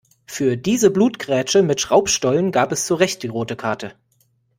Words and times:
Für 0.25 0.57
diese 0.57 0.89
Blutgrätsche 0.89 1.61
mit 1.61 1.79
Schraubstollen 1.79 2.51
gab 2.51 2.71
es 2.71 2.87
zurecht 2.87 3.21
die 3.21 3.27
rote 3.27 3.55
Karte. 3.55 3.93